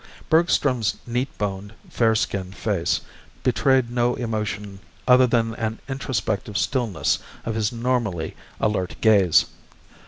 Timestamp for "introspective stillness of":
5.87-7.53